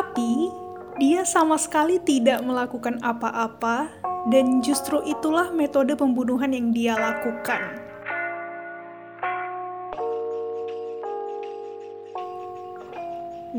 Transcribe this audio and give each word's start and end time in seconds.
Tapi, 0.00 0.48
dia 0.96 1.28
sama 1.28 1.60
sekali 1.60 2.00
tidak 2.00 2.40
melakukan 2.40 3.04
apa-apa, 3.04 3.92
dan 4.32 4.64
justru 4.64 4.96
itulah 5.04 5.52
metode 5.52 5.92
pembunuhan 5.92 6.56
yang 6.56 6.72
dia 6.72 6.96
lakukan. 6.96 7.60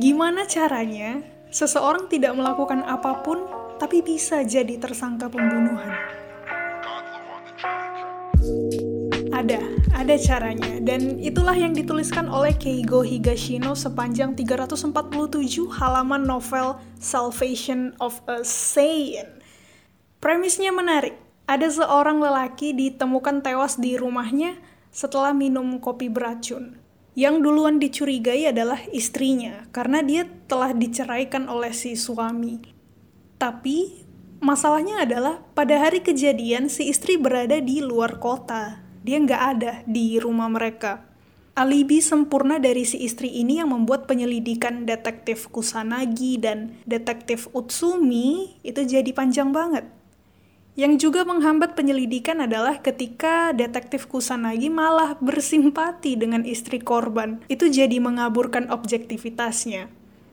Gimana 0.02 0.50
caranya 0.50 1.22
seseorang 1.54 2.10
tidak 2.10 2.34
melakukan 2.34 2.90
apa 2.90 3.22
pun 3.22 3.46
tapi 3.78 4.02
bisa 4.02 4.42
jadi 4.42 4.82
tersangka 4.82 5.30
pembunuhan? 5.30 5.94
Ada, 9.42 9.58
ada 9.98 10.16
caranya. 10.22 10.78
Dan 10.86 11.18
itulah 11.18 11.58
yang 11.58 11.74
dituliskan 11.74 12.30
oleh 12.30 12.54
Keigo 12.54 13.02
Higashino 13.02 13.74
sepanjang 13.74 14.38
347 14.38 14.94
halaman 15.82 16.30
novel 16.30 16.78
Salvation 17.02 17.98
of 17.98 18.22
a 18.30 18.46
Saiyan. 18.46 19.42
Premisnya 20.22 20.70
menarik. 20.70 21.18
Ada 21.50 21.74
seorang 21.74 22.22
lelaki 22.22 22.78
ditemukan 22.78 23.42
tewas 23.42 23.82
di 23.82 23.98
rumahnya 23.98 24.62
setelah 24.94 25.34
minum 25.34 25.82
kopi 25.82 26.06
beracun. 26.06 26.78
Yang 27.18 27.42
duluan 27.42 27.82
dicurigai 27.82 28.46
adalah 28.46 28.78
istrinya, 28.94 29.66
karena 29.74 30.06
dia 30.06 30.30
telah 30.46 30.70
diceraikan 30.70 31.50
oleh 31.50 31.74
si 31.74 31.98
suami. 31.98 32.62
Tapi, 33.42 34.06
masalahnya 34.38 35.02
adalah 35.02 35.42
pada 35.58 35.82
hari 35.82 36.06
kejadian 36.06 36.70
si 36.70 36.94
istri 36.94 37.18
berada 37.18 37.58
di 37.58 37.82
luar 37.82 38.22
kota. 38.22 38.81
Dia 39.02 39.18
nggak 39.18 39.42
ada 39.58 39.74
di 39.90 40.18
rumah 40.22 40.50
mereka. 40.50 41.06
Alibi 41.52 42.00
sempurna 42.00 42.64
dari 42.64 42.88
si 42.88 43.04
istri 43.04 43.28
ini 43.28 43.60
yang 43.60 43.76
membuat 43.76 44.08
penyelidikan 44.08 44.88
detektif 44.88 45.52
Kusanagi 45.52 46.40
dan 46.40 46.80
detektif 46.88 47.52
Utsumi 47.52 48.56
itu 48.64 48.82
jadi 48.88 49.12
panjang 49.12 49.52
banget. 49.52 49.84
Yang 50.80 51.04
juga 51.04 51.28
menghambat 51.28 51.76
penyelidikan 51.76 52.40
adalah 52.40 52.80
ketika 52.80 53.52
detektif 53.52 54.08
Kusanagi 54.08 54.72
malah 54.72 55.20
bersimpati 55.20 56.16
dengan 56.16 56.48
istri 56.48 56.80
korban. 56.80 57.44
Itu 57.52 57.68
jadi 57.68 58.00
mengaburkan 58.00 58.72
objektivitasnya. 58.72 59.92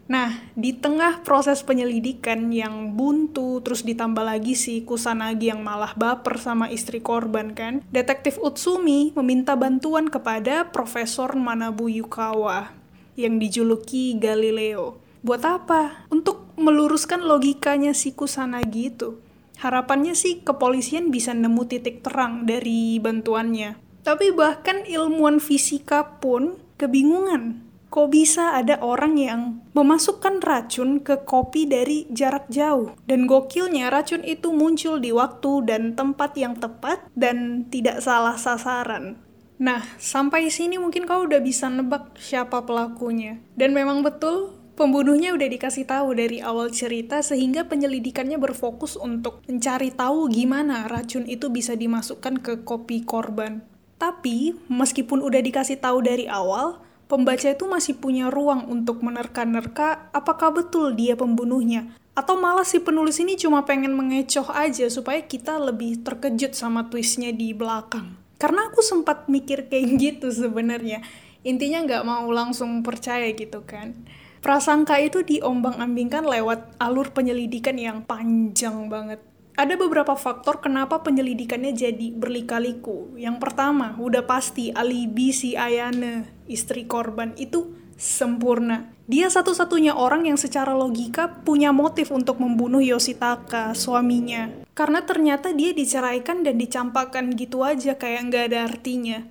Nah, 0.09 0.41
di 0.57 0.73
tengah 0.73 1.21
proses 1.21 1.61
penyelidikan 1.61 2.49
yang 2.49 2.97
buntu, 2.97 3.61
terus 3.61 3.85
ditambah 3.85 4.25
lagi 4.25 4.57
si 4.57 4.81
Kusanagi 4.81 5.53
yang 5.53 5.61
malah 5.61 5.93
baper 5.93 6.41
sama 6.41 6.73
istri 6.73 7.05
korban 7.05 7.53
kan, 7.53 7.85
detektif 7.93 8.41
Utsumi 8.41 9.13
meminta 9.13 9.53
bantuan 9.53 10.09
kepada 10.09 10.73
Profesor 10.73 11.37
Manabu 11.37 11.93
Yukawa 11.93 12.73
yang 13.21 13.37
dijuluki 13.37 14.17
Galileo. 14.17 14.97
Buat 15.21 15.45
apa? 15.45 16.09
Untuk 16.09 16.57
meluruskan 16.57 17.29
logikanya 17.29 17.93
si 17.93 18.17
Kusanagi 18.17 18.97
itu. 18.97 19.21
Harapannya 19.61 20.17
sih 20.17 20.41
kepolisian 20.41 21.13
bisa 21.13 21.37
nemu 21.37 21.69
titik 21.69 22.01
terang 22.01 22.49
dari 22.49 22.97
bantuannya. 22.97 23.77
Tapi 24.09 24.33
bahkan 24.33 24.89
ilmuwan 24.89 25.37
fisika 25.37 26.17
pun 26.17 26.57
kebingungan. 26.81 27.68
Kok 27.89 28.13
bisa 28.13 28.53
ada 28.53 28.77
orang 28.85 29.17
yang 29.17 29.65
memasukkan 29.73 30.45
racun 30.45 31.01
ke 31.01 31.25
kopi 31.25 31.65
dari 31.65 32.05
jarak 32.13 32.45
jauh? 32.53 32.93
Dan 33.09 33.25
gokilnya 33.25 33.89
racun 33.89 34.21
itu 34.29 34.53
muncul 34.53 35.01
di 35.01 35.09
waktu 35.09 35.65
dan 35.65 35.97
tempat 35.97 36.37
yang 36.37 36.53
tepat 36.61 37.09
dan 37.17 37.65
tidak 37.73 38.05
salah 38.05 38.37
sasaran. 38.37 39.17
Nah, 39.57 39.83
sampai 39.97 40.53
sini 40.53 40.77
mungkin 40.77 41.09
kau 41.09 41.25
udah 41.25 41.41
bisa 41.41 41.73
nebak 41.73 42.15
siapa 42.21 42.63
pelakunya. 42.63 43.41
Dan 43.57 43.73
memang 43.73 44.05
betul, 44.05 44.59
Pembunuhnya 44.79 45.35
udah 45.35 45.51
dikasih 45.51 45.91
tahu 45.91 46.15
dari 46.15 46.39
awal 46.39 46.71
cerita 46.71 47.19
sehingga 47.19 47.67
penyelidikannya 47.67 48.39
berfokus 48.39 48.95
untuk 48.95 49.43
mencari 49.51 49.91
tahu 49.91 50.31
gimana 50.31 50.87
racun 50.87 51.27
itu 51.27 51.51
bisa 51.51 51.75
dimasukkan 51.75 52.39
ke 52.39 52.63
kopi 52.63 53.03
korban. 53.03 53.67
Tapi, 53.99 54.55
meskipun 54.71 55.19
udah 55.19 55.43
dikasih 55.43 55.83
tahu 55.83 56.07
dari 56.07 56.31
awal, 56.31 56.79
pembaca 57.09 57.49
itu 57.49 57.65
masih 57.65 57.97
punya 57.97 58.29
ruang 58.29 58.69
untuk 58.69 59.01
menerka-nerka 59.01 60.13
apakah 60.15 60.53
betul 60.53 60.95
dia 60.95 61.17
pembunuhnya. 61.17 61.97
Atau 62.13 62.37
malah 62.37 62.69
si 62.69 62.79
penulis 62.79 63.19
ini 63.19 63.35
cuma 63.35 63.65
pengen 63.65 63.97
mengecoh 63.97 64.53
aja 64.53 64.87
supaya 64.93 65.25
kita 65.25 65.57
lebih 65.57 66.05
terkejut 66.05 66.53
sama 66.53 66.87
twistnya 66.87 67.33
di 67.33 67.57
belakang. 67.57 68.15
Karena 68.37 68.71
aku 68.71 68.85
sempat 68.85 69.27
mikir 69.27 69.67
kayak 69.67 69.89
gitu 70.03 70.29
sebenarnya. 70.31 71.01
Intinya 71.43 71.83
nggak 71.83 72.05
mau 72.05 72.29
langsung 72.29 72.85
percaya 72.85 73.33
gitu 73.33 73.65
kan 73.65 73.97
prasangka 74.39 74.99
itu 75.03 75.27
diombang-ambingkan 75.27 76.23
lewat 76.23 76.79
alur 76.79 77.11
penyelidikan 77.11 77.75
yang 77.75 78.07
panjang 78.07 78.87
banget. 78.87 79.21
Ada 79.59 79.75
beberapa 79.75 80.15
faktor 80.15 80.63
kenapa 80.63 81.03
penyelidikannya 81.03 81.75
jadi 81.75 82.15
berlika-liku. 82.15 83.19
Yang 83.19 83.43
pertama, 83.43 83.99
udah 83.99 84.23
pasti 84.23 84.71
alibi 84.71 85.35
si 85.35 85.59
Ayane, 85.59 86.31
istri 86.47 86.87
korban, 86.87 87.35
itu 87.35 87.75
sempurna. 87.99 88.95
Dia 89.11 89.27
satu-satunya 89.27 89.99
orang 89.99 90.31
yang 90.31 90.39
secara 90.39 90.79
logika 90.79 91.43
punya 91.43 91.75
motif 91.75 92.15
untuk 92.15 92.39
membunuh 92.39 92.79
Yoshitaka, 92.79 93.75
suaminya. 93.75 94.63
Karena 94.79 95.03
ternyata 95.03 95.51
dia 95.51 95.75
diceraikan 95.75 96.47
dan 96.47 96.55
dicampakkan 96.55 97.35
gitu 97.35 97.67
aja 97.67 97.99
kayak 97.99 98.31
nggak 98.31 98.45
ada 98.55 98.59
artinya 98.63 99.27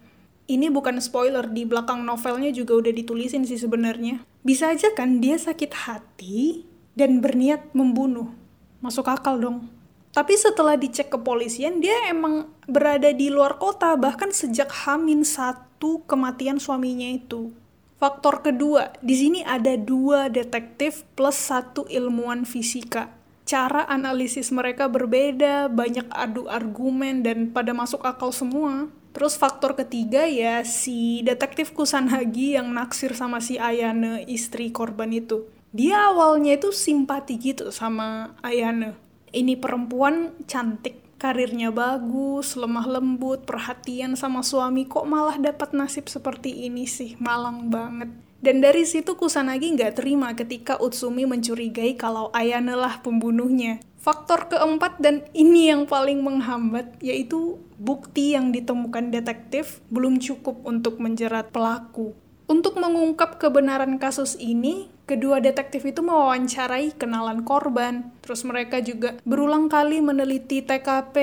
ini 0.47 0.71
bukan 0.71 1.03
spoiler 1.03 1.43
di 1.51 1.67
belakang 1.67 2.07
novelnya 2.07 2.55
juga 2.55 2.79
udah 2.79 2.93
ditulisin 2.95 3.43
sih 3.43 3.59
sebenarnya. 3.59 4.23
Bisa 4.47 4.71
aja 4.71 4.95
kan 4.95 5.19
dia 5.19 5.35
sakit 5.35 5.71
hati 5.75 6.63
dan 6.95 7.19
berniat 7.19 7.75
membunuh. 7.75 8.31
Masuk 8.79 9.11
akal 9.11 9.43
dong. 9.43 9.67
Tapi 10.15 10.33
setelah 10.35 10.79
dicek 10.79 11.13
kepolisian, 11.13 11.79
dia 11.79 12.09
emang 12.09 12.49
berada 12.65 13.11
di 13.13 13.29
luar 13.31 13.61
kota 13.61 13.93
bahkan 13.95 14.33
sejak 14.33 14.69
Hamin 14.85 15.21
satu 15.21 16.03
kematian 16.09 16.57
suaminya 16.57 17.07
itu. 17.07 17.53
Faktor 17.97 18.45
kedua, 18.45 18.93
di 19.01 19.17
sini 19.17 19.39
ada 19.41 19.73
dua 19.73 20.29
detektif 20.29 21.01
plus 21.17 21.33
satu 21.33 21.89
ilmuwan 21.89 22.45
fisika. 22.45 23.09
Cara 23.47 23.87
analisis 23.89 24.53
mereka 24.53 24.85
berbeda, 24.85 25.65
banyak 25.71 26.05
adu 26.13 26.45
argumen, 26.45 27.25
dan 27.25 27.49
pada 27.49 27.73
masuk 27.73 28.05
akal 28.05 28.29
semua. 28.29 28.91
Terus 29.17 29.33
faktor 29.33 29.73
ketiga 29.73 30.29
ya 30.29 30.61
si 30.61 31.25
detektif 31.25 31.73
Kusanagi 31.73 32.53
yang 32.53 32.69
naksir 32.69 33.17
sama 33.17 33.41
si 33.41 33.57
Ayane 33.57 34.21
istri 34.29 34.69
korban 34.69 35.09
itu. 35.09 35.49
Dia 35.73 36.13
awalnya 36.13 36.53
itu 36.53 36.69
simpati 36.69 37.41
gitu 37.41 37.73
sama 37.73 38.37
Ayane. 38.45 38.93
Ini 39.35 39.59
perempuan 39.59 40.33
cantik, 40.47 41.19
karirnya 41.19 41.73
bagus, 41.73 42.55
lemah 42.55 42.87
lembut, 42.87 43.43
perhatian 43.43 44.15
sama 44.15 44.45
suami 44.45 44.87
kok 44.87 45.03
malah 45.03 45.35
dapat 45.35 45.75
nasib 45.75 46.07
seperti 46.07 46.69
ini 46.69 46.87
sih, 46.87 47.19
malang 47.19 47.67
banget. 47.67 48.07
Dan 48.37 48.61
dari 48.61 48.85
situ 48.85 49.17
Kusanagi 49.17 49.73
nggak 49.73 49.97
terima 49.97 50.31
ketika 50.37 50.77
Utsumi 50.77 51.25
mencurigai 51.25 51.97
kalau 51.97 52.29
Ayane 52.31 52.77
lah 52.77 53.01
pembunuhnya. 53.01 53.81
Faktor 53.97 54.47
keempat 54.47 55.01
dan 55.01 55.25
ini 55.33 55.73
yang 55.73 55.89
paling 55.89 56.21
menghambat 56.21 57.01
yaitu 57.01 57.57
bukti 57.81 58.37
yang 58.37 58.53
ditemukan 58.53 59.09
detektif 59.09 59.81
belum 59.89 60.21
cukup 60.21 60.63
untuk 60.63 61.01
menjerat 61.01 61.49
pelaku. 61.49 62.13
Untuk 62.47 62.79
mengungkap 62.79 63.43
kebenaran 63.43 63.99
kasus 63.99 64.39
ini, 64.39 64.87
kedua 65.03 65.43
detektif 65.43 65.83
itu 65.83 65.99
mewawancarai 65.99 66.95
kenalan 66.95 67.43
korban. 67.43 68.07
Terus 68.23 68.47
mereka 68.47 68.79
juga 68.79 69.19
berulang 69.27 69.67
kali 69.67 69.99
meneliti 69.99 70.63
TKP, 70.63 71.15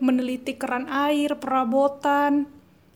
meneliti 0.00 0.56
keran 0.56 0.88
air, 0.88 1.36
perabotan. 1.36 2.48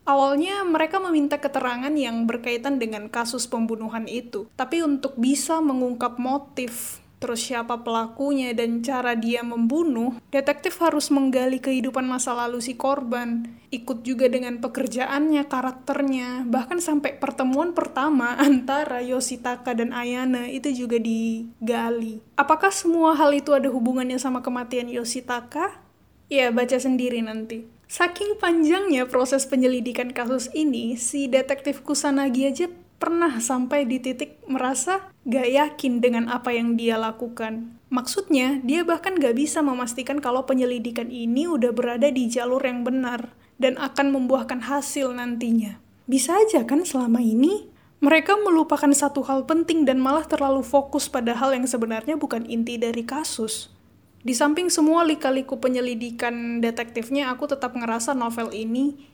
Awalnya 0.08 0.64
mereka 0.64 0.96
meminta 0.96 1.36
keterangan 1.36 1.92
yang 1.92 2.25
berkaitan 2.25 2.81
dengan 2.81 3.12
kasus 3.12 3.44
pembunuhan 3.44 4.08
itu. 4.08 4.48
Tapi 4.56 4.80
untuk 4.80 5.20
bisa 5.20 5.60
mengungkap 5.60 6.16
motif 6.16 7.03
terus 7.25 7.41
siapa 7.41 7.81
pelakunya 7.81 8.53
dan 8.53 8.85
cara 8.85 9.17
dia 9.17 9.41
membunuh, 9.41 10.21
detektif 10.29 10.76
harus 10.85 11.09
menggali 11.09 11.56
kehidupan 11.56 12.05
masa 12.05 12.37
lalu 12.37 12.61
si 12.61 12.76
korban, 12.76 13.49
ikut 13.73 14.05
juga 14.05 14.29
dengan 14.29 14.61
pekerjaannya, 14.61 15.49
karakternya, 15.49 16.44
bahkan 16.44 16.85
sampai 16.85 17.17
pertemuan 17.17 17.73
pertama 17.73 18.37
antara 18.44 19.00
Yoshitaka 19.00 19.73
dan 19.73 19.97
Ayana 19.97 20.53
itu 20.53 20.69
juga 20.85 21.00
digali. 21.00 22.21
Apakah 22.37 22.69
semua 22.69 23.17
hal 23.17 23.32
itu 23.32 23.56
ada 23.56 23.73
hubungannya 23.73 24.21
sama 24.21 24.44
kematian 24.44 24.93
Yoshitaka? 24.93 25.81
Ya, 26.29 26.53
baca 26.53 26.76
sendiri 26.76 27.25
nanti. 27.25 27.65
Saking 27.88 28.37
panjangnya 28.37 29.09
proses 29.09 29.49
penyelidikan 29.49 30.12
kasus 30.12 30.53
ini, 30.53 31.00
si 31.00 31.25
detektif 31.25 31.81
Kusanagi 31.81 32.53
aja 32.53 32.67
pernah 33.04 33.36
sampai 33.36 33.84
di 33.84 34.00
titik 34.00 34.40
merasa 34.48 35.12
gak 35.28 35.44
yakin 35.44 36.00
dengan 36.00 36.32
apa 36.32 36.56
yang 36.56 36.80
dia 36.80 36.96
lakukan. 36.96 37.76
Maksudnya, 37.92 38.64
dia 38.64 38.80
bahkan 38.80 39.20
gak 39.20 39.36
bisa 39.36 39.60
memastikan 39.60 40.24
kalau 40.24 40.48
penyelidikan 40.48 41.12
ini 41.12 41.44
udah 41.44 41.76
berada 41.76 42.08
di 42.08 42.32
jalur 42.32 42.64
yang 42.64 42.80
benar 42.80 43.36
dan 43.60 43.76
akan 43.76 44.08
membuahkan 44.08 44.64
hasil 44.64 45.12
nantinya. 45.12 45.76
Bisa 46.08 46.32
aja 46.40 46.64
kan 46.64 46.80
selama 46.88 47.20
ini 47.20 47.68
Mereka 48.04 48.36
melupakan 48.44 48.92
satu 48.92 49.24
hal 49.24 49.48
penting 49.48 49.88
dan 49.88 49.96
malah 49.96 50.28
terlalu 50.28 50.60
fokus 50.60 51.08
pada 51.08 51.32
hal 51.32 51.56
yang 51.56 51.64
sebenarnya 51.64 52.20
bukan 52.20 52.44
inti 52.44 52.76
dari 52.76 53.00
kasus. 53.00 53.72
Di 54.20 54.36
samping 54.36 54.68
semua 54.68 55.08
lika-liku 55.08 55.56
penyelidikan 55.56 56.60
detektifnya, 56.60 57.32
aku 57.32 57.48
tetap 57.48 57.72
ngerasa 57.72 58.12
novel 58.12 58.52
ini 58.52 59.08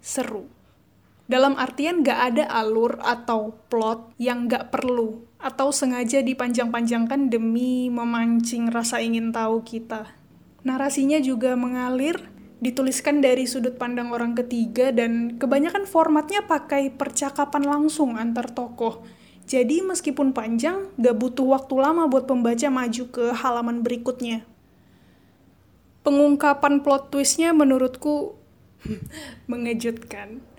seru. 0.00 0.48
Dalam 1.30 1.54
artian 1.54 2.02
gak 2.02 2.34
ada 2.34 2.44
alur 2.50 2.98
atau 3.06 3.54
plot 3.70 4.18
yang 4.18 4.50
gak 4.50 4.74
perlu 4.74 5.30
atau 5.38 5.70
sengaja 5.70 6.26
dipanjang-panjangkan 6.26 7.30
demi 7.30 7.86
memancing 7.86 8.66
rasa 8.66 8.98
ingin 8.98 9.30
tahu 9.30 9.62
kita. 9.62 10.10
Narasinya 10.66 11.22
juga 11.22 11.54
mengalir, 11.54 12.18
dituliskan 12.58 13.22
dari 13.22 13.46
sudut 13.46 13.78
pandang 13.78 14.10
orang 14.10 14.34
ketiga 14.34 14.90
dan 14.90 15.38
kebanyakan 15.38 15.86
formatnya 15.86 16.50
pakai 16.50 16.90
percakapan 16.98 17.62
langsung 17.62 18.18
antar 18.18 18.50
tokoh. 18.50 19.06
Jadi 19.46 19.86
meskipun 19.86 20.34
panjang, 20.34 20.90
gak 20.98 21.14
butuh 21.14 21.46
waktu 21.46 21.78
lama 21.78 22.10
buat 22.10 22.26
pembaca 22.26 22.66
maju 22.74 23.04
ke 23.06 23.30
halaman 23.38 23.86
berikutnya. 23.86 24.42
Pengungkapan 26.02 26.82
plot 26.82 27.14
twistnya 27.14 27.54
menurutku 27.54 28.34
mengejutkan. 29.50 30.49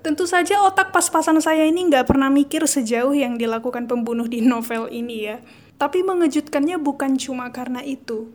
Tentu 0.00 0.24
saja 0.24 0.64
otak 0.64 0.96
pas-pasan 0.96 1.44
saya 1.44 1.68
ini 1.68 1.84
nggak 1.84 2.08
pernah 2.08 2.32
mikir 2.32 2.64
sejauh 2.64 3.12
yang 3.12 3.36
dilakukan 3.36 3.84
pembunuh 3.84 4.24
di 4.24 4.40
novel 4.40 4.88
ini 4.88 5.28
ya. 5.28 5.36
Tapi 5.76 6.00
mengejutkannya 6.04 6.80
bukan 6.80 7.20
cuma 7.20 7.52
karena 7.52 7.84
itu 7.84 8.32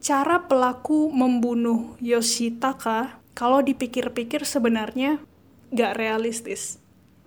cara 0.00 0.48
pelaku 0.48 1.12
membunuh 1.12 1.94
Yoshitaka 2.00 3.20
kalau 3.36 3.60
dipikir-pikir 3.60 4.48
sebenarnya 4.48 5.20
gak 5.70 6.00
realistis. 6.00 6.80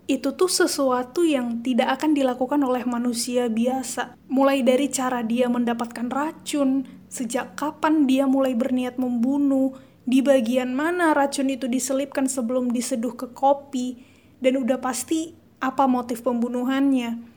Itu 0.04 0.36
tuh 0.36 0.52
sesuatu 0.52 1.24
yang 1.24 1.64
tidak 1.64 2.02
akan 2.02 2.12
dilakukan 2.12 2.60
oleh 2.60 2.84
manusia 2.84 3.48
biasa. 3.48 4.20
Mulai 4.28 4.66
dari 4.66 4.92
cara 4.92 5.24
dia 5.24 5.48
mendapatkan 5.48 6.12
racun, 6.12 6.84
sejak 7.08 7.56
kapan 7.56 8.04
dia 8.04 8.28
mulai 8.28 8.52
berniat 8.52 9.00
membunuh, 9.00 9.72
di 10.04 10.20
bagian 10.20 10.76
mana 10.76 11.16
racun 11.16 11.52
itu 11.52 11.68
diselipkan 11.68 12.28
sebelum 12.28 12.72
diseduh 12.72 13.16
ke 13.16 13.32
kopi, 13.32 14.04
dan 14.44 14.60
udah 14.60 14.80
pasti 14.84 15.36
apa 15.64 15.88
motif 15.88 16.24
pembunuhannya 16.24 17.34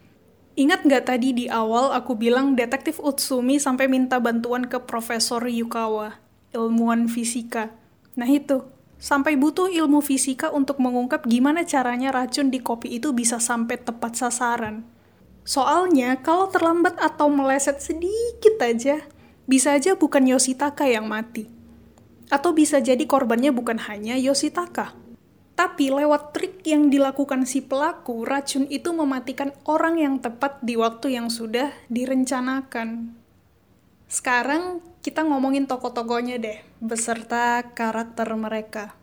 Ingat 0.56 0.88
nggak 0.88 1.04
tadi 1.12 1.36
di 1.36 1.46
awal 1.52 1.92
aku 1.92 2.16
bilang 2.16 2.56
detektif 2.56 2.96
Utsumi 2.96 3.60
sampai 3.60 3.92
minta 3.92 4.16
bantuan 4.16 4.64
ke 4.64 4.80
Profesor 4.80 5.44
Yukawa, 5.44 6.16
ilmuwan 6.56 7.12
fisika. 7.12 7.76
Nah 8.16 8.24
itu, 8.24 8.64
sampai 8.96 9.36
butuh 9.36 9.68
ilmu 9.68 10.00
fisika 10.00 10.48
untuk 10.48 10.80
mengungkap 10.80 11.28
gimana 11.28 11.68
caranya 11.68 12.08
racun 12.08 12.48
di 12.48 12.64
kopi 12.64 12.96
itu 12.96 13.12
bisa 13.12 13.36
sampai 13.36 13.76
tepat 13.76 14.16
sasaran. 14.16 14.80
Soalnya, 15.44 16.24
kalau 16.24 16.48
terlambat 16.48 16.96
atau 17.04 17.28
meleset 17.28 17.76
sedikit 17.84 18.56
aja, 18.64 19.04
bisa 19.44 19.76
aja 19.76 19.92
bukan 19.92 20.24
Yoshitaka 20.24 20.88
yang 20.88 21.04
mati. 21.04 21.52
Atau 22.28 22.54
bisa 22.54 22.82
jadi 22.82 23.02
korbannya 23.06 23.54
bukan 23.54 23.78
hanya 23.86 24.18
Yoshitaka. 24.18 24.96
Tapi 25.56 25.88
lewat 25.88 26.36
trik 26.36 26.60
yang 26.68 26.92
dilakukan 26.92 27.48
si 27.48 27.64
pelaku, 27.64 28.28
racun 28.28 28.68
itu 28.68 28.92
mematikan 28.92 29.56
orang 29.64 29.96
yang 29.96 30.14
tepat 30.20 30.60
di 30.60 30.76
waktu 30.76 31.16
yang 31.16 31.32
sudah 31.32 31.72
direncanakan. 31.88 33.16
Sekarang 34.04 34.84
kita 35.00 35.24
ngomongin 35.24 35.64
tokoh-tokohnya 35.64 36.36
deh, 36.36 36.60
beserta 36.78 37.64
karakter 37.72 38.28
mereka. 38.36 39.00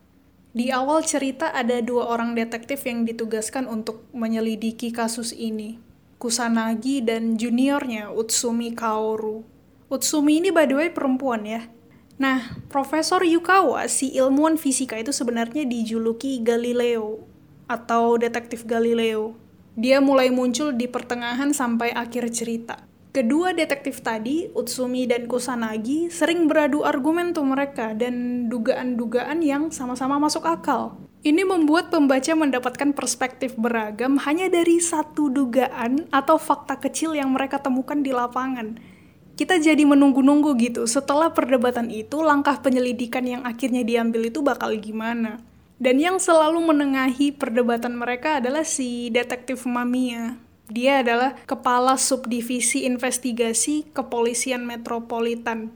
Di 0.54 0.70
awal 0.70 1.02
cerita 1.02 1.50
ada 1.50 1.82
dua 1.82 2.14
orang 2.14 2.38
detektif 2.38 2.86
yang 2.86 3.02
ditugaskan 3.02 3.66
untuk 3.66 4.06
menyelidiki 4.14 4.94
kasus 4.94 5.34
ini. 5.34 5.82
Kusanagi 6.22 7.02
dan 7.02 7.34
juniornya 7.34 8.14
Utsumi 8.14 8.78
Kaoru. 8.78 9.42
Utsumi 9.90 10.38
ini 10.38 10.54
by 10.54 10.70
the 10.70 10.78
way 10.78 10.90
perempuan 10.94 11.50
ya, 11.50 11.66
Nah, 12.22 12.62
Profesor 12.70 13.26
Yukawa, 13.26 13.90
si 13.90 14.14
ilmuwan 14.14 14.62
fisika 14.62 14.94
itu 15.02 15.10
sebenarnya 15.10 15.66
dijuluki 15.66 16.38
Galileo 16.46 17.26
atau 17.66 18.22
detektif 18.22 18.70
Galileo. 18.70 19.34
Dia 19.74 19.98
mulai 19.98 20.30
muncul 20.30 20.78
di 20.78 20.86
pertengahan 20.86 21.50
sampai 21.50 21.90
akhir 21.90 22.30
cerita. 22.30 22.78
Kedua 23.14 23.54
detektif 23.54 24.02
tadi, 24.02 24.50
Utsumi 24.54 25.06
dan 25.06 25.30
Kusanagi, 25.30 26.10
sering 26.10 26.50
beradu 26.50 26.82
argumen 26.82 27.34
tuh 27.34 27.46
mereka 27.46 27.94
dan 27.94 28.46
dugaan-dugaan 28.50 29.42
yang 29.42 29.70
sama-sama 29.70 30.18
masuk 30.18 30.46
akal. 30.46 30.98
Ini 31.22 31.46
membuat 31.46 31.94
pembaca 31.94 32.34
mendapatkan 32.34 32.90
perspektif 32.94 33.54
beragam 33.54 34.18
hanya 34.26 34.50
dari 34.50 34.82
satu 34.82 35.30
dugaan 35.30 36.10
atau 36.10 36.42
fakta 36.42 36.78
kecil 36.82 37.14
yang 37.14 37.32
mereka 37.32 37.62
temukan 37.62 38.02
di 38.02 38.12
lapangan 38.12 38.93
kita 39.34 39.58
jadi 39.58 39.82
menunggu-nunggu 39.82 40.54
gitu. 40.62 40.86
Setelah 40.86 41.34
perdebatan 41.34 41.90
itu, 41.90 42.22
langkah 42.22 42.62
penyelidikan 42.62 43.26
yang 43.26 43.42
akhirnya 43.42 43.82
diambil 43.82 44.30
itu 44.30 44.46
bakal 44.46 44.74
gimana. 44.78 45.42
Dan 45.82 45.98
yang 45.98 46.22
selalu 46.22 46.62
menengahi 46.64 47.34
perdebatan 47.34 47.98
mereka 47.98 48.38
adalah 48.38 48.62
si 48.62 49.10
detektif 49.10 49.66
Mamiya. 49.66 50.38
Dia 50.70 51.04
adalah 51.04 51.36
kepala 51.44 52.00
subdivisi 52.00 52.86
investigasi 52.88 53.92
kepolisian 53.92 54.64
metropolitan. 54.64 55.74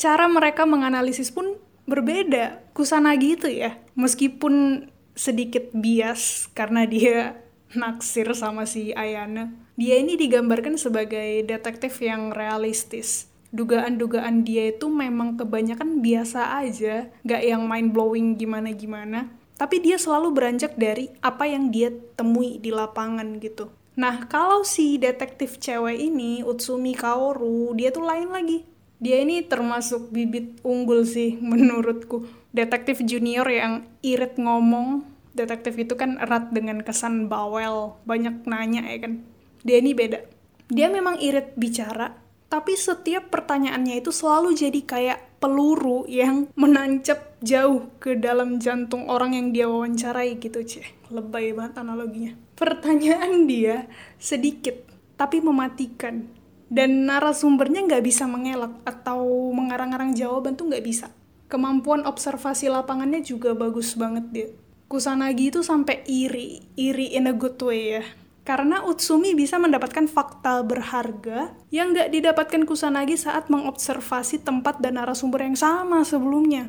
Cara 0.00 0.30
mereka 0.30 0.64
menganalisis 0.64 1.28
pun 1.34 1.60
berbeda. 1.84 2.62
Kusanagi 2.72 3.36
itu 3.36 3.48
ya, 3.50 3.76
meskipun 3.98 4.86
sedikit 5.14 5.70
bias 5.74 6.50
karena 6.54 6.86
dia 6.86 7.38
naksir 7.78 8.30
sama 8.38 8.64
si 8.70 8.94
Ayana 8.94 9.63
dia 9.74 9.98
ini 9.98 10.14
digambarkan 10.14 10.78
sebagai 10.78 11.42
detektif 11.42 11.98
yang 11.98 12.30
realistis. 12.30 13.26
Dugaan-dugaan 13.50 14.46
dia 14.46 14.70
itu 14.70 14.86
memang 14.86 15.34
kebanyakan 15.34 15.98
biasa 15.98 16.62
aja, 16.62 17.10
gak 17.26 17.42
yang 17.42 17.66
mind-blowing 17.66 18.38
gimana-gimana. 18.38 19.34
Tapi 19.58 19.82
dia 19.82 19.98
selalu 19.98 20.30
beranjak 20.30 20.78
dari 20.78 21.10
apa 21.22 21.50
yang 21.50 21.74
dia 21.74 21.90
temui 22.14 22.62
di 22.62 22.70
lapangan 22.70 23.38
gitu. 23.42 23.70
Nah, 23.98 24.26
kalau 24.30 24.62
si 24.62 24.98
detektif 24.98 25.58
cewek 25.58 25.98
ini, 25.98 26.46
Utsumi 26.46 26.94
Kaoru, 26.94 27.74
dia 27.74 27.90
tuh 27.90 28.06
lain 28.06 28.30
lagi. 28.30 28.66
Dia 29.02 29.22
ini 29.22 29.42
termasuk 29.42 30.14
bibit 30.14 30.62
unggul 30.62 31.02
sih 31.02 31.38
menurutku. 31.50 32.26
Detektif 32.54 33.02
junior 33.02 33.46
yang 33.50 33.86
irit 34.06 34.38
ngomong. 34.38 35.02
Detektif 35.34 35.74
itu 35.82 35.98
kan 35.98 36.14
erat 36.22 36.54
dengan 36.54 36.78
kesan 36.78 37.26
bawel, 37.26 37.98
banyak 38.06 38.46
nanya 38.46 38.86
ya 38.86 39.02
kan 39.02 39.33
ini 39.80 39.96
beda. 39.96 40.20
Dia 40.68 40.92
memang 40.92 41.16
irit 41.20 41.56
bicara, 41.56 42.12
tapi 42.52 42.76
setiap 42.76 43.32
pertanyaannya 43.32 43.98
itu 44.04 44.12
selalu 44.12 44.52
jadi 44.52 44.80
kayak 44.84 45.18
peluru 45.40 46.04
yang 46.04 46.48
menancap 46.62 47.40
jauh 47.40 47.88
ke 47.96 48.16
dalam 48.20 48.60
jantung 48.60 49.08
orang 49.08 49.34
yang 49.34 49.46
dia 49.56 49.66
wawancarai 49.66 50.36
gitu, 50.36 50.60
ceh. 50.60 50.84
Lebay 51.08 51.56
banget 51.56 51.80
analoginya. 51.80 52.32
Pertanyaan 52.54 53.48
dia 53.48 53.88
sedikit, 54.20 54.84
tapi 55.16 55.40
mematikan. 55.40 56.28
Dan 56.68 57.04
narasumbernya 57.04 57.84
nggak 57.84 58.04
bisa 58.04 58.24
mengelak 58.24 58.72
atau 58.88 59.52
mengarang-arang 59.52 60.16
jawaban 60.16 60.56
tuh 60.56 60.68
nggak 60.72 60.84
bisa. 60.84 61.12
Kemampuan 61.48 62.08
observasi 62.08 62.72
lapangannya 62.72 63.20
juga 63.20 63.52
bagus 63.52 63.94
banget 63.94 64.24
dia. 64.32 64.48
Kusanagi 64.88 65.52
itu 65.54 65.60
sampai 65.60 66.02
iri, 66.08 66.64
iri 66.74 67.14
in 67.14 67.28
a 67.28 67.34
good 67.36 67.60
way 67.62 68.00
ya 68.00 68.04
karena 68.44 68.84
Utsumi 68.84 69.32
bisa 69.32 69.56
mendapatkan 69.56 70.04
fakta 70.04 70.60
berharga 70.60 71.56
yang 71.72 71.96
nggak 71.96 72.12
didapatkan 72.12 72.68
Kusanagi 72.68 73.16
saat 73.16 73.48
mengobservasi 73.48 74.44
tempat 74.44 74.84
dan 74.84 75.00
narasumber 75.00 75.48
yang 75.48 75.56
sama 75.56 76.04
sebelumnya. 76.04 76.68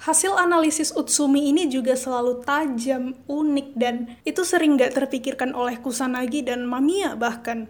Hasil 0.00 0.32
analisis 0.32 0.96
Utsumi 0.96 1.52
ini 1.52 1.68
juga 1.68 1.92
selalu 1.92 2.40
tajam, 2.40 3.12
unik, 3.28 3.68
dan 3.76 4.16
itu 4.24 4.48
sering 4.48 4.80
nggak 4.80 4.96
terpikirkan 4.96 5.52
oleh 5.52 5.76
Kusanagi 5.76 6.40
dan 6.40 6.64
Mamiya 6.64 7.20
bahkan. 7.20 7.68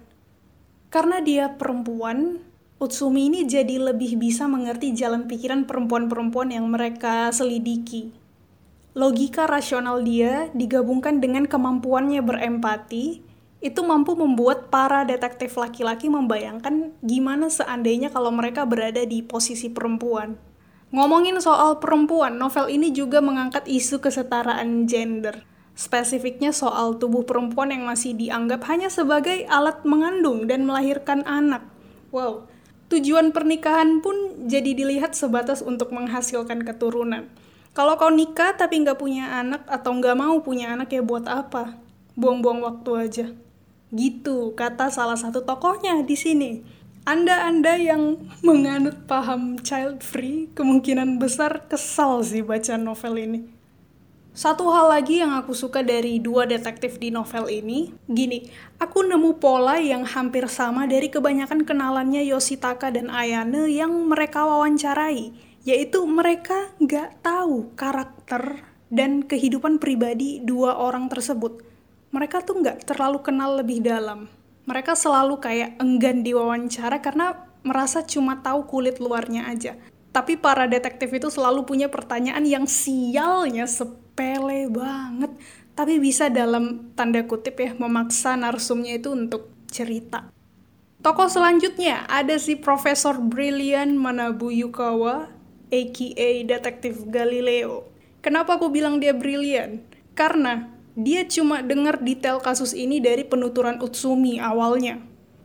Karena 0.94 1.18
dia 1.18 1.50
perempuan, 1.50 2.38
Utsumi 2.78 3.26
ini 3.26 3.50
jadi 3.50 3.82
lebih 3.82 4.14
bisa 4.14 4.46
mengerti 4.46 4.94
jalan 4.94 5.26
pikiran 5.26 5.66
perempuan-perempuan 5.66 6.54
yang 6.54 6.70
mereka 6.70 7.34
selidiki. 7.34 8.14
Logika 8.94 9.50
rasional 9.50 10.02
dia 10.06 10.54
digabungkan 10.54 11.18
dengan 11.18 11.50
kemampuannya 11.50 12.22
berempati, 12.22 13.29
itu 13.60 13.84
mampu 13.84 14.16
membuat 14.16 14.72
para 14.72 15.04
detektif 15.04 15.52
laki-laki 15.60 16.08
membayangkan 16.08 16.96
gimana 17.04 17.52
seandainya 17.52 18.08
kalau 18.08 18.32
mereka 18.32 18.64
berada 18.64 19.04
di 19.04 19.20
posisi 19.20 19.68
perempuan. 19.68 20.40
Ngomongin 20.90 21.38
soal 21.38 21.78
perempuan, 21.78 22.34
novel 22.40 22.66
ini 22.72 22.90
juga 22.90 23.22
mengangkat 23.22 23.68
isu 23.68 24.02
kesetaraan 24.02 24.88
gender. 24.88 25.46
Spesifiknya 25.76 26.50
soal 26.50 26.98
tubuh 26.98 27.22
perempuan 27.22 27.70
yang 27.70 27.86
masih 27.86 28.16
dianggap 28.16 28.66
hanya 28.66 28.90
sebagai 28.90 29.46
alat 29.46 29.86
mengandung 29.86 30.50
dan 30.50 30.66
melahirkan 30.66 31.22
anak. 31.28 31.62
Wow, 32.10 32.50
tujuan 32.90 33.30
pernikahan 33.30 34.02
pun 34.02 34.44
jadi 34.50 34.74
dilihat 34.74 35.14
sebatas 35.14 35.62
untuk 35.62 35.94
menghasilkan 35.94 36.66
keturunan. 36.66 37.30
Kalau 37.70 37.94
kau 37.94 38.10
nikah 38.10 38.58
tapi 38.58 38.82
nggak 38.82 38.98
punya 38.98 39.30
anak 39.40 39.62
atau 39.70 39.94
nggak 39.94 40.18
mau 40.18 40.42
punya 40.42 40.74
anak 40.74 40.90
ya 40.90 41.06
buat 41.06 41.22
apa? 41.30 41.78
buang-buang 42.20 42.60
waktu 42.60 42.90
aja. 43.00 43.26
Gitu 43.90 44.54
kata 44.54 44.90
salah 44.94 45.18
satu 45.18 45.42
tokohnya 45.42 46.02
di 46.06 46.14
sini. 46.14 46.50
Anda-anda 47.02 47.74
yang 47.80 48.22
menganut 48.44 49.10
paham 49.10 49.58
child 49.58 50.04
free 50.04 50.46
kemungkinan 50.54 51.18
besar 51.18 51.66
kesal 51.66 52.22
sih 52.22 52.44
baca 52.44 52.78
novel 52.78 53.14
ini. 53.18 53.40
Satu 54.30 54.70
hal 54.70 54.94
lagi 54.94 55.18
yang 55.18 55.34
aku 55.34 55.50
suka 55.50 55.82
dari 55.82 56.22
dua 56.22 56.46
detektif 56.46 57.02
di 57.02 57.10
novel 57.10 57.50
ini, 57.50 57.90
gini, 58.06 58.46
aku 58.78 59.02
nemu 59.02 59.42
pola 59.42 59.82
yang 59.82 60.06
hampir 60.06 60.46
sama 60.46 60.86
dari 60.86 61.10
kebanyakan 61.10 61.66
kenalannya 61.66 62.22
Yoshitaka 62.30 62.94
dan 62.94 63.10
Ayane 63.10 63.66
yang 63.74 63.90
mereka 64.06 64.46
wawancarai, 64.46 65.34
yaitu 65.66 66.06
mereka 66.06 66.70
nggak 66.78 67.26
tahu 67.26 67.74
karakter 67.74 68.62
dan 68.86 69.26
kehidupan 69.26 69.82
pribadi 69.82 70.38
dua 70.38 70.78
orang 70.78 71.10
tersebut. 71.10 71.69
Mereka 72.10 72.42
tuh 72.42 72.62
nggak 72.62 72.90
terlalu 72.90 73.22
kenal 73.22 73.58
lebih 73.58 73.82
dalam 73.82 74.30
mereka 74.70 74.94
selalu 74.94 75.42
kayak 75.42 75.82
enggan 75.82 76.22
diwawancara 76.22 77.02
karena 77.02 77.34
merasa 77.66 78.06
cuma 78.06 78.38
tahu 78.38 78.70
kulit 78.70 79.02
luarnya 79.02 79.50
aja. 79.50 79.74
Tapi 80.14 80.38
para 80.38 80.70
detektif 80.70 81.10
itu 81.10 81.26
selalu 81.26 81.66
punya 81.66 81.90
pertanyaan 81.90 82.46
yang 82.46 82.70
sialnya 82.70 83.66
sepele 83.66 84.70
banget, 84.70 85.34
tapi 85.74 85.98
bisa 85.98 86.30
dalam 86.30 86.94
tanda 86.94 87.22
kutip 87.26 87.58
ya 87.58 87.74
memaksa 87.74 88.38
narsumnya 88.38 88.98
itu 88.98 89.10
untuk 89.10 89.50
cerita. 89.70 90.30
Tokoh 91.02 91.26
selanjutnya 91.26 92.06
ada 92.06 92.38
si 92.38 92.54
Profesor 92.54 93.18
Brilliant 93.18 93.98
Manabu 93.98 94.54
Yukawa, 94.54 95.30
aka 95.70 96.30
Detektif 96.46 97.06
Galileo. 97.10 97.90
Kenapa 98.22 98.54
aku 98.54 98.70
bilang 98.70 99.02
dia 99.02 99.16
brilliant? 99.16 99.80
Karena 100.12 100.68
dia 101.00 101.24
cuma 101.24 101.64
dengar 101.64 102.04
detail 102.04 102.44
kasus 102.44 102.76
ini 102.76 103.00
dari 103.00 103.24
penuturan 103.24 103.80
Utsumi 103.80 104.36
awalnya. 104.36 105.00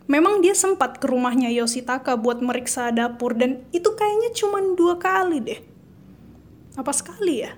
Memang 0.06 0.44
dia 0.44 0.54
sempat 0.54 1.02
ke 1.02 1.10
rumahnya 1.10 1.50
Yoshitaka 1.50 2.14
buat 2.20 2.44
meriksa 2.44 2.94
dapur 2.94 3.34
dan 3.34 3.66
itu 3.74 3.90
kayaknya 3.96 4.30
cuma 4.38 4.62
dua 4.78 5.02
kali 5.02 5.42
deh. 5.42 5.60
Apa 6.78 6.94
sekali 6.94 7.42
ya? 7.42 7.58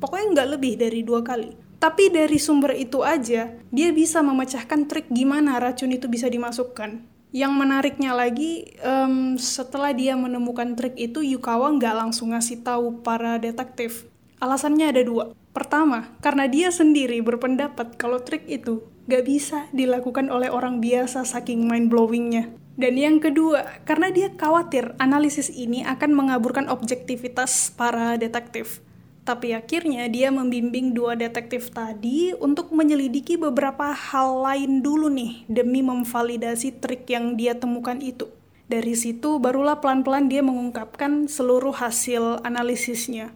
Pokoknya 0.00 0.26
nggak 0.32 0.48
lebih 0.56 0.72
dari 0.80 1.04
dua 1.04 1.20
kali. 1.20 1.52
Tapi 1.82 2.14
dari 2.14 2.38
sumber 2.38 2.78
itu 2.78 3.02
aja, 3.02 3.58
dia 3.74 3.88
bisa 3.90 4.22
memecahkan 4.22 4.86
trik 4.86 5.10
gimana 5.10 5.58
racun 5.58 5.90
itu 5.90 6.06
bisa 6.06 6.30
dimasukkan. 6.30 7.02
Yang 7.34 7.52
menariknya 7.58 8.14
lagi, 8.14 8.70
um, 8.86 9.34
setelah 9.34 9.90
dia 9.90 10.14
menemukan 10.14 10.78
trik 10.78 10.94
itu, 10.94 11.26
Yukawa 11.26 11.74
nggak 11.74 12.06
langsung 12.06 12.30
ngasih 12.30 12.62
tahu 12.62 13.02
para 13.02 13.34
detektif. 13.42 14.06
Alasannya 14.42 14.90
ada 14.90 15.06
dua. 15.06 15.30
Pertama, 15.54 16.18
karena 16.18 16.50
dia 16.50 16.74
sendiri 16.74 17.22
berpendapat 17.22 17.94
kalau 17.94 18.18
trik 18.18 18.42
itu 18.50 18.82
gak 19.06 19.22
bisa 19.22 19.70
dilakukan 19.70 20.34
oleh 20.34 20.50
orang 20.50 20.82
biasa 20.82 21.22
saking 21.22 21.62
mind-blowingnya. 21.70 22.50
Dan 22.74 22.98
yang 22.98 23.22
kedua, 23.22 23.78
karena 23.86 24.10
dia 24.10 24.34
khawatir 24.34 24.98
analisis 24.98 25.46
ini 25.46 25.86
akan 25.86 26.10
mengaburkan 26.18 26.66
objektivitas 26.66 27.70
para 27.70 28.18
detektif. 28.18 28.82
Tapi 29.22 29.54
akhirnya 29.54 30.10
dia 30.10 30.34
membimbing 30.34 30.90
dua 30.90 31.14
detektif 31.14 31.70
tadi 31.70 32.34
untuk 32.34 32.74
menyelidiki 32.74 33.38
beberapa 33.38 33.94
hal 33.94 34.42
lain 34.42 34.82
dulu 34.82 35.06
nih 35.06 35.46
demi 35.46 35.86
memvalidasi 35.86 36.82
trik 36.82 37.06
yang 37.06 37.38
dia 37.38 37.54
temukan 37.54 38.02
itu. 38.02 38.26
Dari 38.66 38.98
situ 38.98 39.38
barulah 39.38 39.78
pelan-pelan 39.78 40.26
dia 40.26 40.42
mengungkapkan 40.42 41.30
seluruh 41.30 41.70
hasil 41.70 42.42
analisisnya. 42.42 43.30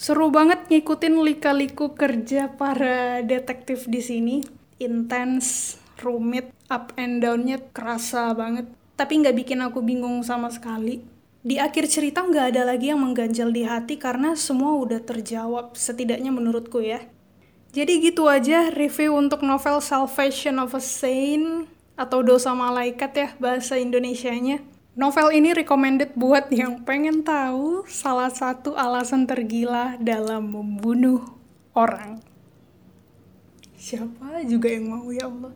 Seru 0.00 0.32
banget 0.32 0.64
ngikutin 0.72 1.20
lika-liku 1.20 1.92
kerja 1.92 2.48
para 2.48 3.20
detektif 3.20 3.84
di 3.84 4.00
sini. 4.00 4.40
Intens, 4.80 5.76
rumit, 6.00 6.56
up 6.72 6.96
and 6.96 7.20
down-nya 7.20 7.60
kerasa 7.76 8.32
banget. 8.32 8.64
Tapi 8.96 9.20
nggak 9.20 9.36
bikin 9.44 9.60
aku 9.60 9.84
bingung 9.84 10.24
sama 10.24 10.48
sekali. 10.48 11.04
Di 11.44 11.60
akhir 11.60 11.92
cerita 11.92 12.24
nggak 12.24 12.56
ada 12.56 12.64
lagi 12.64 12.88
yang 12.88 13.04
mengganjal 13.04 13.52
di 13.52 13.68
hati 13.68 14.00
karena 14.00 14.32
semua 14.40 14.72
udah 14.80 15.04
terjawab, 15.04 15.76
setidaknya 15.76 16.32
menurutku 16.32 16.80
ya. 16.80 17.04
Jadi 17.76 18.00
gitu 18.00 18.24
aja 18.24 18.72
review 18.72 19.12
untuk 19.12 19.44
novel 19.44 19.84
Salvation 19.84 20.64
of 20.64 20.72
a 20.72 20.80
Saint 20.80 21.68
atau 22.00 22.24
Dosa 22.24 22.56
Malaikat 22.56 23.12
ya 23.12 23.28
bahasa 23.36 23.76
Indonesianya. 23.76 24.64
Novel 24.98 25.30
ini 25.30 25.54
recommended 25.54 26.18
buat 26.18 26.50
yang 26.50 26.82
pengen 26.82 27.22
tahu 27.22 27.86
salah 27.86 28.26
satu 28.26 28.74
alasan 28.74 29.22
tergila 29.22 29.94
dalam 30.02 30.50
membunuh 30.50 31.22
orang. 31.78 32.18
Siapa 33.78 34.42
juga 34.42 34.66
yang 34.66 34.90
mau 34.90 35.06
ya 35.14 35.30
Allah. 35.30 35.54